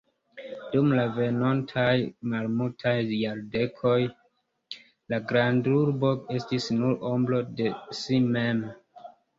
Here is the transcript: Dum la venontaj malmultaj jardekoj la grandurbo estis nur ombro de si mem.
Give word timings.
Dum 0.75 0.87
la 0.99 1.03
venontaj 1.17 1.91
malmultaj 2.31 2.95
jardekoj 3.17 3.95
la 5.15 5.23
grandurbo 5.35 6.15
estis 6.41 6.71
nur 6.83 7.09
ombro 7.15 7.47
de 7.63 7.73
si 8.03 8.25
mem. 8.35 8.69